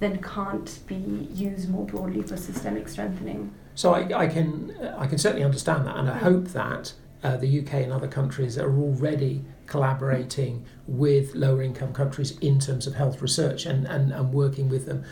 then 0.00 0.22
can't 0.22 0.78
be 0.86 1.28
used 1.34 1.68
more 1.68 1.84
broadly 1.84 2.22
for 2.22 2.36
systemic 2.36 2.88
strengthening. 2.88 3.52
So 3.76 3.94
I, 3.94 4.22
I 4.22 4.26
can 4.26 4.74
I 4.98 5.06
can 5.06 5.18
certainly 5.18 5.44
understand 5.44 5.86
that, 5.86 5.96
and 5.96 6.08
I 6.08 6.16
hope 6.16 6.48
that 6.48 6.94
uh, 7.22 7.36
the 7.36 7.60
UK 7.60 7.74
and 7.74 7.92
other 7.92 8.08
countries 8.08 8.58
are 8.58 8.74
already 8.74 9.44
collaborating 9.66 10.64
with 10.86 11.34
lower 11.34 11.62
income 11.62 11.92
countries 11.92 12.38
in 12.38 12.58
terms 12.58 12.86
of 12.86 12.94
health 12.94 13.20
research 13.20 13.66
and, 13.66 13.86
and, 13.86 14.12
and 14.12 14.32
working 14.32 14.68
with 14.68 14.86
them. 14.86 15.04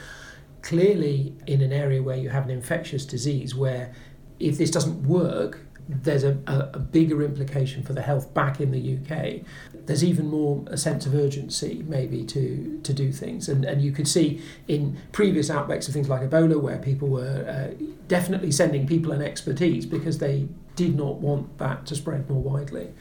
Clearly, 0.62 1.36
in 1.46 1.60
an 1.60 1.72
area 1.72 2.02
where 2.02 2.16
you 2.16 2.30
have 2.30 2.44
an 2.44 2.50
infectious 2.50 3.04
disease, 3.04 3.54
where 3.54 3.92
if 4.40 4.56
this 4.56 4.70
doesn't 4.70 5.02
work, 5.02 5.60
there's 5.88 6.24
a, 6.24 6.38
a, 6.46 6.70
a, 6.74 6.78
bigger 6.78 7.22
implication 7.22 7.82
for 7.82 7.92
the 7.92 8.02
health 8.02 8.32
back 8.32 8.60
in 8.60 8.70
the 8.70 8.96
UK. 8.96 9.44
There's 9.86 10.02
even 10.02 10.28
more 10.28 10.64
a 10.68 10.78
sense 10.78 11.04
of 11.04 11.14
urgency, 11.14 11.84
maybe, 11.86 12.24
to, 12.24 12.80
to 12.82 12.92
do 12.94 13.12
things. 13.12 13.48
And, 13.48 13.64
and 13.64 13.82
you 13.82 13.92
could 13.92 14.08
see 14.08 14.40
in 14.66 14.96
previous 15.12 15.50
outbreaks 15.50 15.86
of 15.86 15.94
things 15.94 16.08
like 16.08 16.22
Ebola, 16.22 16.60
where 16.60 16.78
people 16.78 17.08
were 17.08 17.44
uh, 17.46 17.84
definitely 18.08 18.50
sending 18.50 18.86
people 18.86 19.12
and 19.12 19.22
expertise 19.22 19.84
because 19.84 20.18
they 20.18 20.48
did 20.74 20.96
not 20.96 21.16
want 21.16 21.58
that 21.58 21.86
to 21.86 21.94
spread 21.94 22.28
more 22.30 22.42
widely 22.42 22.92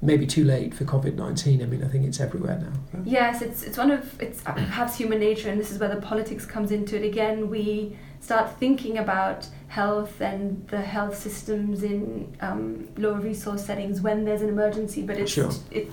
maybe 0.00 0.26
too 0.26 0.44
late 0.44 0.72
for 0.74 0.84
COVID 0.84 1.16
nineteen. 1.16 1.60
I 1.62 1.66
mean, 1.66 1.82
I 1.82 1.88
think 1.88 2.06
it's 2.06 2.20
everywhere 2.20 2.58
now. 2.60 3.02
Yes, 3.04 3.42
it's 3.42 3.62
it's 3.62 3.76
one 3.76 3.90
of 3.90 4.20
it's 4.20 4.42
perhaps 4.42 4.96
human 4.96 5.18
nature, 5.18 5.50
and 5.50 5.60
this 5.60 5.70
is 5.70 5.78
where 5.78 5.92
the 5.92 6.00
politics 6.00 6.46
comes 6.46 6.70
into 6.70 6.96
it. 6.96 7.04
Again, 7.04 7.50
we 7.50 7.96
start 8.20 8.58
thinking 8.58 8.98
about 8.98 9.48
health 9.68 10.20
and 10.20 10.66
the 10.68 10.80
health 10.80 11.16
systems 11.16 11.82
in 11.82 12.34
um, 12.40 12.88
lower 12.96 13.20
resource 13.20 13.64
settings 13.64 14.00
when 14.00 14.24
there's 14.24 14.42
an 14.42 14.48
emergency, 14.48 15.02
but 15.02 15.18
it's 15.18 15.30
sure. 15.30 15.50
it, 15.70 15.88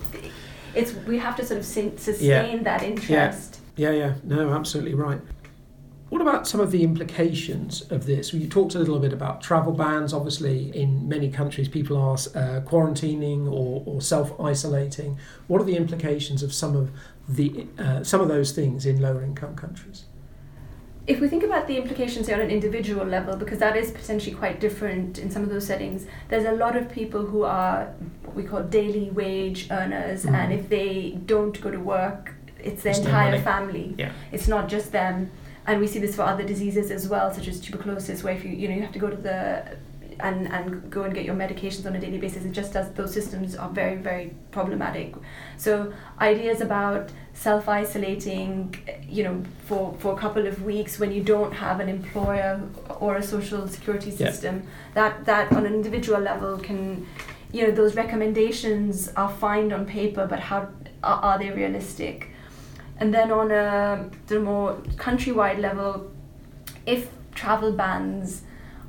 it's 0.74 0.94
we 1.06 1.18
have 1.18 1.36
to 1.36 1.44
sort 1.44 1.60
of 1.60 1.64
sustain 1.64 2.56
yeah. 2.56 2.62
that 2.62 2.82
interest. 2.82 3.60
Yeah. 3.76 3.90
yeah, 3.90 3.98
yeah, 3.98 4.14
no, 4.24 4.52
absolutely 4.52 4.94
right. 4.94 5.20
What 6.08 6.22
about 6.22 6.46
some 6.46 6.60
of 6.60 6.70
the 6.70 6.84
implications 6.84 7.82
of 7.90 8.06
this? 8.06 8.32
You 8.32 8.48
talked 8.48 8.76
a 8.76 8.78
little 8.78 9.00
bit 9.00 9.12
about 9.12 9.42
travel 9.42 9.72
bans. 9.72 10.12
Obviously, 10.12 10.74
in 10.74 11.08
many 11.08 11.28
countries, 11.30 11.68
people 11.68 11.96
are 11.96 12.14
uh, 12.14 12.60
quarantining 12.60 13.46
or, 13.50 13.82
or 13.84 14.00
self 14.00 14.38
isolating. 14.40 15.18
What 15.48 15.60
are 15.60 15.64
the 15.64 15.76
implications 15.76 16.44
of 16.44 16.54
some 16.54 16.76
of 16.76 16.90
the 17.28 17.66
uh, 17.76 18.04
some 18.04 18.20
of 18.20 18.28
those 18.28 18.52
things 18.52 18.86
in 18.86 19.00
lower 19.00 19.22
income 19.22 19.56
countries? 19.56 20.04
If 21.06 21.20
we 21.20 21.28
think 21.28 21.44
about 21.44 21.68
the 21.68 21.76
implications 21.76 22.28
on 22.28 22.40
an 22.40 22.50
individual 22.50 23.06
level, 23.06 23.36
because 23.36 23.58
that 23.58 23.76
is 23.76 23.90
potentially 23.92 24.34
quite 24.34 24.58
different 24.58 25.18
in 25.18 25.30
some 25.30 25.42
of 25.42 25.50
those 25.50 25.66
settings, 25.66 26.06
there's 26.28 26.44
a 26.44 26.52
lot 26.52 26.76
of 26.76 26.90
people 26.90 27.24
who 27.24 27.44
are 27.44 27.94
what 28.24 28.34
we 28.34 28.42
call 28.42 28.62
daily 28.62 29.10
wage 29.10 29.68
earners, 29.70 30.24
mm. 30.24 30.34
and 30.34 30.52
if 30.52 30.68
they 30.68 31.18
don't 31.26 31.60
go 31.60 31.70
to 31.70 31.78
work, 31.78 32.34
it's 32.58 32.82
their 32.82 32.96
entire 32.96 33.40
family. 33.40 33.94
Yeah. 33.96 34.12
It's 34.32 34.48
not 34.48 34.68
just 34.68 34.90
them 34.90 35.30
and 35.66 35.80
we 35.80 35.86
see 35.86 35.98
this 35.98 36.14
for 36.14 36.22
other 36.22 36.44
diseases 36.44 36.90
as 36.90 37.08
well, 37.08 37.32
such 37.34 37.48
as 37.48 37.60
tuberculosis, 37.60 38.22
where 38.22 38.34
if 38.34 38.44
you 38.44 38.50
you 38.50 38.68
know 38.68 38.74
you 38.74 38.82
have 38.82 38.92
to 38.92 38.98
go 38.98 39.10
to 39.10 39.16
the 39.16 39.76
and 40.20 40.48
and 40.48 40.90
go 40.90 41.02
and 41.02 41.14
get 41.14 41.24
your 41.24 41.34
medications 41.34 41.86
on 41.86 41.94
a 41.96 42.00
daily 42.00 42.18
basis. 42.18 42.44
It 42.44 42.52
just 42.52 42.72
does 42.72 42.92
those 42.92 43.12
systems 43.12 43.56
are 43.56 43.68
very 43.68 43.96
very 43.96 44.34
problematic. 44.50 45.14
So 45.56 45.92
ideas 46.20 46.60
about 46.60 47.10
self 47.34 47.68
isolating, 47.68 48.74
you 49.08 49.24
know, 49.24 49.42
for 49.66 49.94
for 49.98 50.14
a 50.14 50.16
couple 50.16 50.46
of 50.46 50.62
weeks 50.62 50.98
when 50.98 51.12
you 51.12 51.22
don't 51.22 51.52
have 51.52 51.80
an 51.80 51.88
employer 51.88 52.60
or 53.00 53.16
a 53.16 53.22
social 53.22 53.68
security 53.68 54.10
system, 54.10 54.56
yeah. 54.56 54.70
that 54.94 55.24
that 55.26 55.52
on 55.52 55.66
an 55.66 55.74
individual 55.74 56.20
level 56.20 56.58
can, 56.58 57.06
you 57.52 57.66
know, 57.66 57.70
those 57.70 57.94
recommendations 57.94 59.08
are 59.16 59.30
fine 59.30 59.72
on 59.72 59.86
paper, 59.86 60.26
but 60.26 60.40
how 60.40 60.68
are, 61.02 61.20
are 61.22 61.38
they 61.38 61.50
realistic? 61.50 62.30
And 62.98 63.12
then 63.12 63.30
on 63.30 63.50
a 63.50 64.10
the 64.26 64.40
more 64.40 64.74
countrywide 64.96 65.58
level, 65.58 66.10
if 66.86 67.10
travel 67.34 67.72
bans 67.72 68.42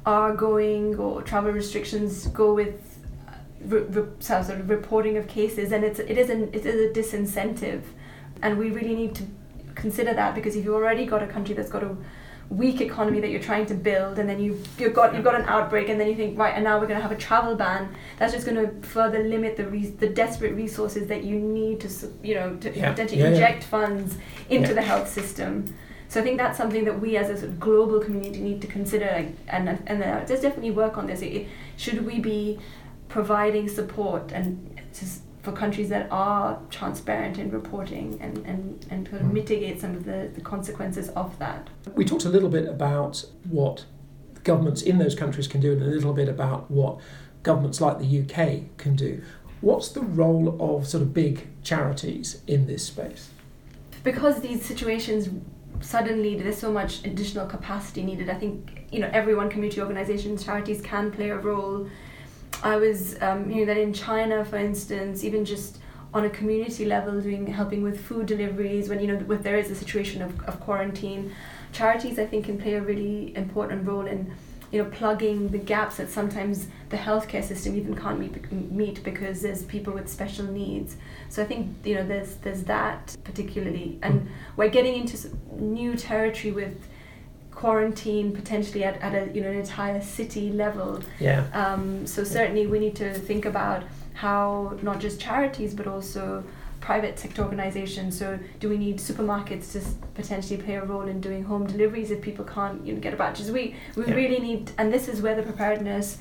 are 0.07 0.33
going 0.33 0.95
or 0.95 1.21
travel 1.21 1.51
restrictions 1.51 2.27
go 2.27 2.53
with 2.53 2.97
uh, 3.27 3.33
re, 3.65 3.81
re, 3.81 4.03
sort 4.19 4.49
of 4.49 4.69
reporting 4.69 5.17
of 5.17 5.27
cases, 5.27 5.73
and 5.73 5.83
it's 5.83 5.99
it 5.99 6.17
is 6.17 6.29
an 6.29 6.49
it 6.53 6.65
is 6.65 6.79
a 6.89 6.93
disincentive, 6.99 7.81
and 8.41 8.57
we 8.57 8.71
really 8.71 8.95
need 8.95 9.13
to 9.15 9.23
consider 9.75 10.13
that 10.13 10.33
because 10.33 10.55
if 10.55 10.63
you've 10.63 10.73
already 10.73 11.05
got 11.05 11.21
a 11.21 11.27
country 11.27 11.53
that's 11.53 11.69
got 11.69 11.83
a 11.83 11.95
weak 12.49 12.79
economy 12.79 13.19
that 13.19 13.29
you're 13.29 13.41
trying 13.41 13.65
to 13.65 13.73
build 13.73 14.17
and 14.17 14.29
then 14.29 14.39
you 14.39 14.57
you've 14.79 14.93
got 14.93 15.13
you've 15.13 15.23
got 15.23 15.35
an 15.35 15.45
outbreak 15.47 15.89
and 15.89 15.99
then 15.99 16.07
you 16.07 16.15
think 16.15 16.39
right 16.39 16.53
and 16.55 16.63
now 16.63 16.79
we're 16.79 16.87
going 16.87 16.97
to 16.97 17.01
have 17.01 17.11
a 17.11 17.17
travel 17.17 17.55
ban 17.55 17.93
that's 18.17 18.31
just 18.33 18.45
going 18.45 18.55
to 18.55 18.87
further 18.87 19.21
limit 19.23 19.57
the 19.57 19.67
re- 19.67 19.95
the 19.99 20.07
desperate 20.07 20.53
resources 20.55 21.07
that 21.07 21.25
you 21.25 21.37
need 21.37 21.81
to 21.81 21.89
you 22.23 22.33
know 22.33 22.55
to 22.55 22.73
yeah. 22.73 22.91
potentially 22.91 23.19
yeah, 23.19 23.27
inject 23.27 23.63
yeah. 23.63 23.69
funds 23.69 24.15
into 24.49 24.73
the 24.73 24.81
health 24.81 25.09
system 25.09 25.75
so 26.09 26.21
I 26.21 26.23
think 26.23 26.37
that's 26.37 26.57
something 26.57 26.85
that 26.85 26.99
we 26.99 27.17
as 27.17 27.29
a 27.29 27.37
sort 27.37 27.49
of 27.49 27.59
global 27.59 27.99
community 27.99 28.39
need 28.39 28.61
to 28.61 28.67
consider 28.67 29.27
and 29.47 29.67
and 29.87 30.03
uh, 30.03 30.23
there's 30.25 30.41
definitely 30.41 30.71
work 30.71 30.97
on 30.97 31.07
this 31.07 31.23
should 31.77 32.05
we 32.05 32.19
be 32.19 32.59
providing 33.09 33.67
support 33.67 34.31
and 34.31 34.81
just 34.93 35.21
for 35.47 35.53
countries 35.53 35.87
that 35.87 36.09
are 36.11 36.59
transparent 36.69 37.37
in 37.37 37.49
reporting 37.49 38.17
and, 38.19 38.37
and, 38.39 38.85
and 38.89 39.07
sort 39.07 39.21
of 39.21 39.27
mm. 39.27 39.33
mitigate 39.33 39.79
some 39.79 39.95
of 39.95 40.03
the, 40.03 40.29
the 40.35 40.41
consequences 40.41 41.07
of 41.09 41.39
that. 41.39 41.69
We 41.95 42.03
talked 42.03 42.25
a 42.25 42.29
little 42.29 42.49
bit 42.49 42.67
about 42.67 43.23
what 43.49 43.85
governments 44.43 44.81
in 44.81 44.97
those 44.97 45.15
countries 45.15 45.47
can 45.47 45.61
do 45.61 45.71
and 45.71 45.81
a 45.81 45.85
little 45.85 46.11
bit 46.11 46.27
about 46.27 46.69
what 46.69 46.99
governments 47.43 47.79
like 47.79 47.97
the 47.99 48.19
UK 48.21 48.77
can 48.77 48.97
do. 48.97 49.23
What's 49.61 49.87
the 49.87 50.01
role 50.01 50.57
of 50.59 50.85
sort 50.85 51.01
of 51.01 51.13
big 51.13 51.47
charities 51.63 52.41
in 52.45 52.67
this 52.67 52.85
space? 52.85 53.29
Because 54.03 54.41
these 54.41 54.65
situations 54.65 55.29
suddenly 55.81 56.35
there's 56.35 56.57
so 56.57 56.71
much 56.71 57.05
additional 57.05 57.45
capacity 57.47 58.03
needed. 58.03 58.29
I 58.29 58.35
think 58.35 58.87
you 58.91 58.99
know 58.99 59.09
everyone, 59.13 59.49
community 59.49 59.81
organisations, 59.81 60.43
charities 60.43 60.81
can 60.81 61.11
play 61.11 61.29
a 61.29 61.37
role 61.37 61.87
I 62.63 62.77
was 62.77 63.21
um, 63.21 63.49
hearing 63.49 63.67
that 63.67 63.77
in 63.77 63.93
China, 63.93 64.43
for 64.43 64.57
instance, 64.57 65.23
even 65.23 65.45
just 65.45 65.79
on 66.13 66.25
a 66.25 66.29
community 66.29 66.85
level, 66.85 67.21
doing 67.21 67.45
helping 67.47 67.83
with 67.83 67.99
food 67.99 68.25
deliveries 68.25 68.89
when 68.89 68.99
you 68.99 69.07
know 69.07 69.33
if 69.33 69.43
there 69.43 69.57
is 69.57 69.69
a 69.69 69.75
situation 69.75 70.21
of, 70.21 70.39
of 70.45 70.59
quarantine, 70.59 71.35
charities 71.71 72.17
I 72.17 72.25
think 72.25 72.45
can 72.45 72.57
play 72.57 72.73
a 72.75 72.81
really 72.81 73.35
important 73.35 73.85
role 73.87 74.07
in 74.07 74.33
you 74.71 74.83
know 74.83 74.89
plugging 74.89 75.49
the 75.49 75.57
gaps 75.57 75.97
that 75.97 76.09
sometimes 76.09 76.67
the 76.89 76.97
healthcare 76.97 77.43
system 77.43 77.75
even 77.75 77.95
can't 77.95 78.19
meet, 78.19 78.51
meet 78.71 79.03
because 79.03 79.41
there's 79.41 79.63
people 79.63 79.93
with 79.93 80.09
special 80.09 80.45
needs. 80.45 80.97
So 81.29 81.41
I 81.41 81.45
think 81.45 81.75
you 81.83 81.95
know 81.95 82.05
there's 82.05 82.35
there's 82.35 82.63
that 82.63 83.15
particularly, 83.23 83.99
and 84.01 84.29
we're 84.55 84.69
getting 84.69 84.95
into 84.95 85.29
new 85.51 85.95
territory 85.95 86.51
with 86.51 86.87
quarantine 87.51 88.31
potentially 88.31 88.83
at, 88.83 89.01
at 89.01 89.15
a 89.15 89.33
you 89.33 89.41
know 89.41 89.49
an 89.49 89.57
entire 89.57 90.01
city 90.01 90.51
level. 90.51 91.01
Yeah. 91.19 91.47
Um, 91.53 92.05
so 92.05 92.23
certainly 92.23 92.67
we 92.67 92.79
need 92.79 92.95
to 92.97 93.13
think 93.13 93.45
about 93.45 93.83
how 94.13 94.77
not 94.81 94.99
just 94.99 95.19
charities 95.19 95.73
but 95.73 95.87
also 95.87 96.43
private 96.79 97.19
sector 97.19 97.41
organizations. 97.41 98.17
So 98.17 98.39
do 98.59 98.69
we 98.69 98.77
need 98.77 98.97
supermarkets 98.97 99.71
to 99.73 99.81
potentially 100.13 100.61
play 100.61 100.75
a 100.75 100.85
role 100.85 101.07
in 101.07 101.21
doing 101.21 101.43
home 101.43 101.67
deliveries 101.67 102.11
if 102.11 102.21
people 102.21 102.45
can't 102.45 102.85
you 102.85 102.93
know 102.93 102.99
get 102.99 103.13
a 103.13 103.17
Just 103.33 103.51
we 103.51 103.75
we 103.95 104.05
yeah. 104.05 104.13
really 104.13 104.39
need, 104.39 104.71
and 104.77 104.93
this 104.93 105.07
is 105.07 105.21
where 105.21 105.35
the 105.35 105.43
preparedness 105.43 106.17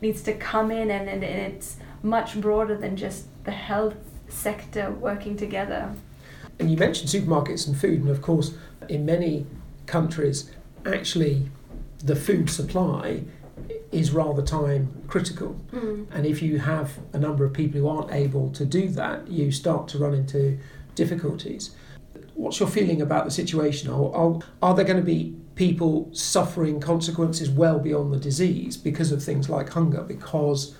needs 0.00 0.22
to 0.22 0.32
come 0.34 0.70
in, 0.70 0.90
and, 0.90 1.08
and 1.08 1.22
it's 1.22 1.76
much 2.02 2.40
broader 2.40 2.76
than 2.76 2.96
just 2.96 3.26
the 3.44 3.50
health 3.50 3.96
sector 4.28 4.90
working 4.90 5.36
together. 5.36 5.92
And 6.58 6.70
you 6.70 6.76
mentioned 6.76 7.08
supermarkets 7.08 7.66
and 7.66 7.76
food, 7.76 8.00
and 8.00 8.10
of 8.10 8.22
course, 8.22 8.54
in 8.88 9.04
many 9.04 9.46
countries, 9.86 10.50
actually 10.86 11.48
the 12.04 12.16
food 12.16 12.48
supply 12.48 13.22
is 13.92 14.12
rather 14.12 14.42
time 14.42 15.02
critical. 15.08 15.60
Mm. 15.72 16.06
And 16.12 16.26
if 16.26 16.42
you 16.42 16.58
have 16.58 16.98
a 17.12 17.18
number 17.18 17.44
of 17.44 17.52
people 17.52 17.80
who 17.80 17.88
aren't 17.88 18.12
able 18.12 18.50
to 18.52 18.64
do 18.64 18.88
that, 18.90 19.28
you 19.28 19.50
start 19.50 19.88
to 19.88 19.98
run 19.98 20.14
into 20.14 20.58
difficulties. 20.94 21.74
What's 22.34 22.60
your 22.60 22.68
feeling 22.68 23.02
about 23.02 23.24
the 23.24 23.30
situation? 23.30 23.90
Are, 23.90 24.14
are, 24.14 24.40
are 24.62 24.74
there 24.74 24.84
going 24.84 24.96
to 24.96 25.02
be 25.02 25.34
people 25.56 26.08
suffering 26.12 26.80
consequences 26.80 27.50
well 27.50 27.78
beyond 27.78 28.12
the 28.12 28.18
disease 28.18 28.76
because 28.76 29.12
of 29.12 29.22
things 29.22 29.50
like 29.50 29.70
hunger, 29.70 30.02
because 30.02 30.74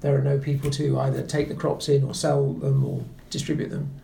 there 0.00 0.16
are 0.16 0.22
no 0.22 0.38
people 0.38 0.70
to 0.70 0.98
either 1.00 1.22
take 1.22 1.48
the 1.48 1.54
crops 1.54 1.88
in 1.88 2.04
or 2.04 2.14
sell 2.14 2.52
them 2.52 2.84
or 2.84 3.04
distribute 3.30 3.70
them? 3.70 4.01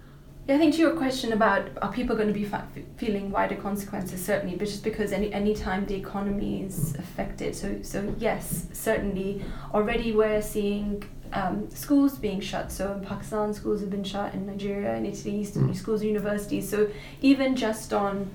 Yeah, 0.49 0.55
I 0.55 0.59
think 0.59 0.75
to 0.77 0.81
your 0.81 0.97
question 0.97 1.35
about 1.35 1.69
are 1.83 1.93
people 1.93 2.17
going 2.17 2.29
to 2.29 2.35
be 2.35 2.47
fa- 2.47 2.67
feeling 2.97 3.31
wider 3.31 3.55
consequences, 3.55 4.25
certainly, 4.25 4.57
but 4.57 4.67
just 4.67 4.83
because 4.83 5.13
any 5.13 5.31
any 5.31 5.55
time 5.55 5.85
the 5.85 5.95
economy 5.95 6.63
is 6.63 6.95
affected, 6.95 7.55
so 7.55 7.83
so 7.83 8.15
yes, 8.19 8.67
certainly. 8.73 9.45
Already 9.75 10.13
we're 10.13 10.41
seeing 10.41 11.05
um, 11.35 11.69
schools 11.69 12.17
being 12.17 12.41
shut. 12.41 12.73
So 12.73 12.93
in 12.93 13.05
Pakistan, 13.05 13.53
schools 13.53 13.81
have 13.81 13.91
been 13.91 14.05
shut. 14.05 14.33
In 14.33 14.47
Nigeria, 14.47 14.95
in 14.97 15.05
Italy, 15.05 15.45
mm. 15.45 15.77
schools 15.77 16.01
and 16.01 16.09
universities. 16.09 16.67
So 16.67 16.89
even 17.21 17.55
just 17.55 17.93
on, 17.93 18.31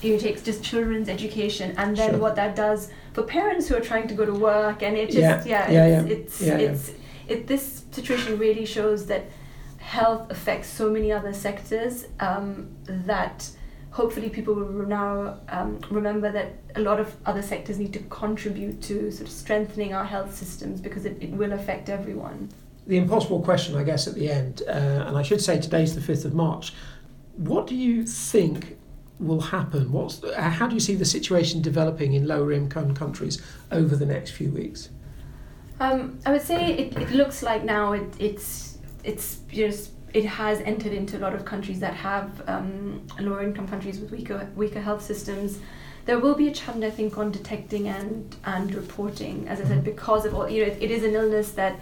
you 0.00 0.18
take 0.18 0.42
just 0.42 0.64
children's 0.64 1.10
education, 1.10 1.74
and 1.76 1.94
then 1.94 2.12
sure. 2.12 2.18
what 2.18 2.34
that 2.36 2.56
does 2.56 2.90
for 3.12 3.24
parents 3.24 3.68
who 3.68 3.76
are 3.76 3.86
trying 3.92 4.08
to 4.08 4.14
go 4.14 4.24
to 4.24 4.32
work, 4.32 4.82
and 4.82 4.96
it 4.96 5.10
just 5.10 5.46
yeah, 5.46 5.70
yeah, 5.70 5.86
yeah, 5.86 6.02
it's, 6.06 6.40
yeah. 6.40 6.54
it's, 6.54 6.62
yeah, 6.62 6.70
it's 6.70 6.92
it 7.28 7.46
this 7.46 7.84
situation 7.90 8.38
really 8.38 8.64
shows 8.64 9.04
that 9.04 9.26
health 9.88 10.30
affects 10.30 10.68
so 10.68 10.90
many 10.90 11.10
other 11.10 11.32
sectors 11.32 12.04
um, 12.20 12.68
that 12.86 13.50
hopefully 13.90 14.28
people 14.28 14.54
will 14.54 14.86
now 14.86 15.38
um, 15.48 15.80
remember 15.90 16.30
that 16.30 16.52
a 16.76 16.80
lot 16.80 17.00
of 17.00 17.16
other 17.24 17.40
sectors 17.40 17.78
need 17.78 17.94
to 17.94 17.98
contribute 18.10 18.82
to 18.82 19.10
sort 19.10 19.26
of 19.26 19.32
strengthening 19.32 19.94
our 19.94 20.04
health 20.04 20.34
systems 20.34 20.78
because 20.78 21.06
it, 21.06 21.16
it 21.22 21.30
will 21.30 21.54
affect 21.54 21.88
everyone. 21.88 22.50
The 22.86 22.98
impossible 22.98 23.40
question, 23.40 23.76
I 23.76 23.82
guess, 23.82 24.06
at 24.06 24.14
the 24.14 24.30
end, 24.30 24.60
uh, 24.68 25.06
and 25.06 25.16
I 25.16 25.22
should 25.22 25.40
say 25.40 25.58
today's 25.58 25.94
the 25.94 26.02
5th 26.02 26.26
of 26.26 26.34
March. 26.34 26.74
What 27.38 27.66
do 27.66 27.74
you 27.74 28.04
think 28.04 28.76
will 29.18 29.40
happen? 29.40 29.90
What's 29.90 30.18
the, 30.18 30.38
how 30.38 30.66
do 30.66 30.74
you 30.74 30.80
see 30.80 30.96
the 30.96 31.06
situation 31.06 31.62
developing 31.62 32.12
in 32.12 32.28
lower 32.28 32.52
income 32.52 32.94
countries 32.94 33.40
over 33.72 33.96
the 33.96 34.06
next 34.06 34.32
few 34.32 34.50
weeks? 34.50 34.90
Um, 35.80 36.18
I 36.26 36.32
would 36.32 36.42
say 36.42 36.74
it, 36.74 36.96
it 36.98 37.10
looks 37.10 37.42
like 37.42 37.64
now 37.64 37.92
it, 37.92 38.14
it's 38.18 38.77
it's 39.08 39.38
know, 39.66 39.74
it 40.14 40.24
has 40.24 40.60
entered 40.60 40.92
into 40.92 41.18
a 41.18 41.20
lot 41.20 41.34
of 41.34 41.44
countries 41.44 41.80
that 41.80 41.94
have 41.94 42.42
um, 42.48 43.06
lower 43.20 43.42
income 43.42 43.68
countries 43.68 43.98
with 44.00 44.10
weaker 44.10 44.48
weaker 44.54 44.80
health 44.80 45.02
systems. 45.02 45.58
There 46.04 46.18
will 46.18 46.34
be 46.34 46.48
a 46.48 46.52
challenge, 46.52 46.84
I 46.84 46.90
think, 46.90 47.18
on 47.18 47.30
detecting 47.30 47.88
and 47.88 48.36
and 48.44 48.74
reporting. 48.74 49.48
As 49.48 49.60
I 49.60 49.64
said, 49.64 49.78
mm-hmm. 49.78 49.84
because 49.84 50.24
of 50.26 50.34
all 50.34 50.48
you 50.48 50.64
know, 50.64 50.72
it, 50.72 50.82
it 50.82 50.90
is 50.90 51.04
an 51.04 51.14
illness 51.14 51.52
that 51.52 51.78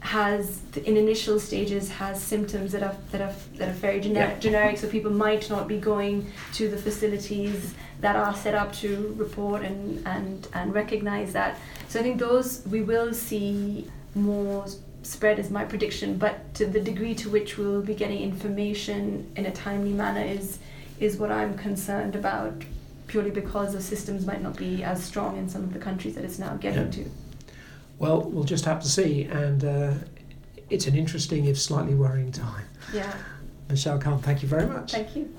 has 0.00 0.60
in 0.84 0.98
initial 0.98 1.40
stages 1.40 1.90
has 1.90 2.22
symptoms 2.22 2.72
that 2.72 2.82
are 2.82 2.96
that 3.10 3.22
are 3.22 3.34
that 3.56 3.70
are 3.70 3.78
very 3.86 4.00
generic, 4.00 4.34
yeah. 4.34 4.38
generic 4.38 4.76
so 4.76 4.86
people 4.86 5.10
might 5.10 5.48
not 5.48 5.66
be 5.66 5.78
going 5.78 6.30
to 6.52 6.68
the 6.68 6.76
facilities 6.76 7.74
that 8.02 8.14
are 8.14 8.34
set 8.34 8.54
up 8.54 8.70
to 8.70 9.14
report 9.16 9.62
and 9.62 10.06
and 10.06 10.46
and 10.52 10.74
recognize 10.74 11.32
that 11.32 11.58
so 11.88 11.98
i 11.98 12.02
think 12.02 12.18
those 12.18 12.62
we 12.66 12.82
will 12.82 13.14
see 13.14 13.90
more 14.14 14.66
spread 15.04 15.38
is 15.38 15.50
my 15.50 15.64
prediction 15.64 16.16
but 16.16 16.52
to 16.54 16.66
the 16.66 16.80
degree 16.80 17.14
to 17.14 17.28
which 17.28 17.58
we'll 17.58 17.82
be 17.82 17.94
getting 17.94 18.22
information 18.22 19.30
in 19.36 19.46
a 19.46 19.52
timely 19.52 19.92
manner 19.92 20.24
is 20.24 20.58
is 20.98 21.16
what 21.16 21.30
i'm 21.30 21.56
concerned 21.56 22.16
about 22.16 22.52
purely 23.06 23.30
because 23.30 23.72
the 23.72 23.82
systems 23.82 24.24
might 24.24 24.42
not 24.42 24.56
be 24.56 24.82
as 24.82 25.02
strong 25.02 25.36
in 25.36 25.48
some 25.48 25.62
of 25.62 25.72
the 25.72 25.78
countries 25.78 26.14
that 26.14 26.24
it's 26.24 26.38
now 26.38 26.56
getting 26.56 26.84
yeah. 26.84 27.04
to 27.04 27.10
well, 27.98 28.22
we'll 28.22 28.44
just 28.44 28.64
have 28.64 28.80
to 28.82 28.88
see, 28.88 29.24
and 29.24 29.64
uh, 29.64 29.94
it's 30.68 30.86
an 30.86 30.96
interesting, 30.96 31.46
if 31.46 31.60
slightly 31.60 31.94
worrying 31.94 32.32
time. 32.32 32.66
Yeah. 32.92 33.12
Mishal 33.68 34.00
Khan, 34.00 34.20
thank 34.20 34.42
you 34.42 34.48
very 34.48 34.66
much. 34.66 34.92
Thank 34.92 35.16
you. 35.16 35.32